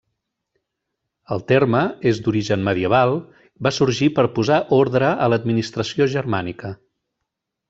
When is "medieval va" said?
2.69-3.75